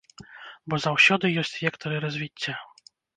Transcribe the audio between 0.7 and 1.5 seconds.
Бо заўсёды